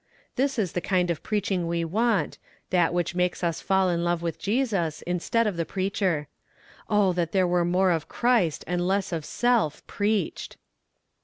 This 0.35 0.57
is 0.57 0.71
the 0.71 0.81
kind 0.81 1.11
of 1.11 1.21
preaching 1.21 1.67
we 1.67 1.85
want 1.85 2.39
that 2.71 2.91
which 2.91 3.13
makes 3.13 3.43
us 3.43 3.61
fall 3.61 3.87
in 3.87 4.03
love 4.03 4.23
with 4.23 4.39
Jesus, 4.39 5.03
instead 5.03 5.45
of 5.45 5.57
the 5.57 5.63
preacher. 5.63 6.27
Oh, 6.89 7.13
that 7.13 7.33
there 7.33 7.47
were 7.47 7.63
more 7.63 7.91
of 7.91 8.09
Christ, 8.09 8.63
and 8.65 8.87
less 8.87 9.11
of 9.11 9.23
self, 9.23 9.85
preached. 9.85 10.57